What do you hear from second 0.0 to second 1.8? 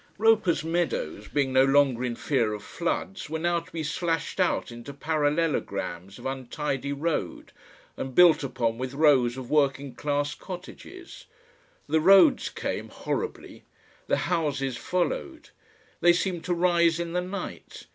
Roper's meadows, being no